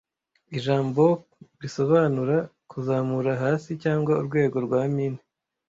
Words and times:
Ijamboc 0.57 1.19
risobanura 1.61 2.37
kuzamura 2.71 3.31
hasi 3.43 3.69
cyangwa 3.83 4.11
urwego 4.21 4.57
rwa 4.65 4.81
mine 4.93 5.19